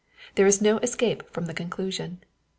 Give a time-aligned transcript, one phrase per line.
[0.33, 2.23] There is no escape from the conclusion.